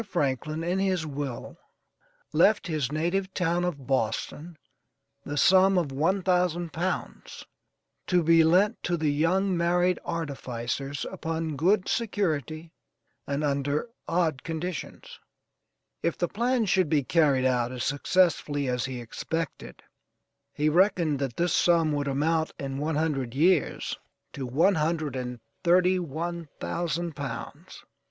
Franklin, 0.09 0.63
in 0.63 0.79
his 0.79 1.05
will, 1.05 1.59
left 2.33 2.65
his 2.65 2.91
native 2.91 3.31
town 3.35 3.63
of 3.63 3.85
Boston, 3.85 4.57
the 5.23 5.37
sum 5.37 5.77
of 5.77 5.91
one 5.91 6.23
thousand 6.23 6.73
pounds, 6.73 7.45
to 8.07 8.23
be 8.23 8.43
lent 8.43 8.81
to 8.81 8.97
the 8.97 9.11
young 9.11 9.55
married 9.55 9.99
artificers 10.03 11.05
upon 11.11 11.55
good 11.55 11.87
security 11.87 12.71
and 13.27 13.43
under 13.43 13.91
odd 14.07 14.41
conditions. 14.41 15.19
If 16.01 16.17
the 16.17 16.27
plan 16.27 16.65
should 16.65 16.89
be 16.89 17.03
carried 17.03 17.45
out 17.45 17.71
as 17.71 17.83
successfully 17.83 18.67
as 18.67 18.85
he 18.85 18.99
expected, 18.99 19.83
he 20.51 20.67
reckoned 20.67 21.19
that 21.19 21.37
this 21.37 21.53
sum 21.53 21.91
would 21.91 22.07
amount 22.07 22.53
in 22.57 22.79
one 22.79 22.95
hundred 22.95 23.35
years 23.35 23.99
to 24.33 24.47
one 24.47 24.73
hundred 24.81 25.15
and 25.15 25.39
thirty 25.63 25.99
one 25.99 26.49
thousand 26.59 27.15
pounds. 27.15 27.83